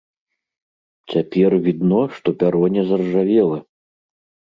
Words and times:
Цяпер 1.13 1.51
відно, 1.67 1.99
што 2.15 2.33
пяро 2.39 2.63
не 2.79 2.83
заржавела! 2.89 3.57